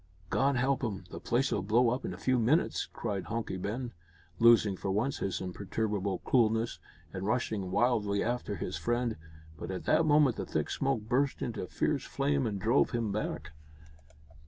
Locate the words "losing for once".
4.39-5.19